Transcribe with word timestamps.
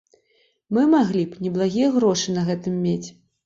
Мы 0.77 0.85
маглі 0.93 1.21
б 1.35 1.39
неблагія 1.49 1.93
грошы 2.01 2.39
на 2.41 2.49
гэтым 2.51 2.85
мець. 2.91 3.07